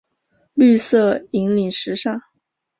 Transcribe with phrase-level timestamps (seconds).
[0.55, 2.19] 绿色引领时尚。